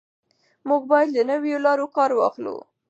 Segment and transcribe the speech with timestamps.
[0.67, 2.55] موږ باید له نویو لارو کار واخلو.